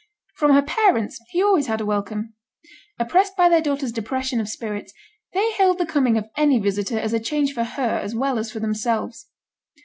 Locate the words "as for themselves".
8.39-9.27